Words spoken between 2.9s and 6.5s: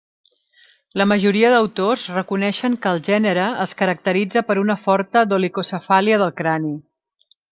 el gènere es caracteritza per una forta dolicocefàlia del